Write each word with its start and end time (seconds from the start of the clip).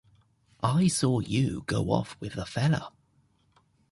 I 0.63 0.87
saw 0.87 1.19
you 1.19 1.61
go 1.67 1.91
off 1.91 2.17
with 2.19 2.35
a 2.35 2.43
fellah. 2.45 2.91